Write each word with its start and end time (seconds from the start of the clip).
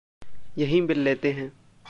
यहीं 0.57 0.81
मिल 0.81 0.99
लेते 0.99 1.31
हैं। 1.31 1.51